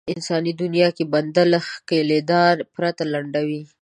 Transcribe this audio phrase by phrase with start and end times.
[0.13, 3.61] انساني دنيا کې بنده له ښکېلېدا پرته لنډوي.